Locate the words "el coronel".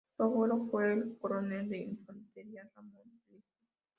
0.93-1.69